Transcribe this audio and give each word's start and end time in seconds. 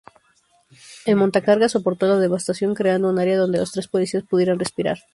El 1.05 1.15
montacargas 1.15 1.73
soportó 1.73 2.07
la 2.07 2.17
devastación, 2.17 2.73
creando 2.73 3.07
un 3.07 3.19
área 3.19 3.37
donde 3.37 3.59
los 3.59 3.71
tres 3.71 3.87
policías 3.87 4.23
pudieran 4.23 4.57
respirar. 4.57 4.97